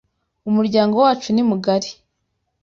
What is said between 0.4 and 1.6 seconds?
Umuryango wacu ni